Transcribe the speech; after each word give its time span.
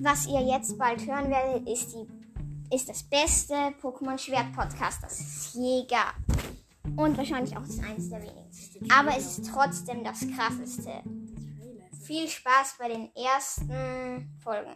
was 0.00 0.26
ihr 0.26 0.40
jetzt 0.40 0.78
bald 0.78 1.06
hören 1.06 1.30
werdet, 1.30 1.68
ist, 1.68 1.92
die, 1.92 2.74
ist 2.74 2.88
das 2.88 3.02
beste 3.02 3.54
Pokémon-Schwert-Podcast, 3.80 5.02
das 5.02 5.20
es 5.20 5.54
je 5.54 5.86
gab. 5.86 6.14
Und 6.96 7.16
wahrscheinlich 7.16 7.56
auch 7.56 7.62
das 7.62 7.78
eines 7.80 8.08
der 8.08 8.22
wenigsten. 8.22 8.90
Aber 8.90 9.16
es 9.16 9.38
ist 9.38 9.50
trotzdem 9.52 10.02
das 10.04 10.20
krasseste. 10.34 11.02
Viel 12.02 12.28
Spaß 12.28 12.76
bei 12.78 12.88
den 12.88 13.14
ersten 13.14 14.38
Folgen. 14.42 14.74